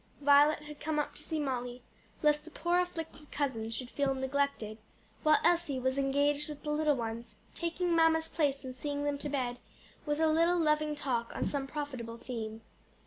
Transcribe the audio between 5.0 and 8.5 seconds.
while Elsie was engaged with the little ones taking mamma's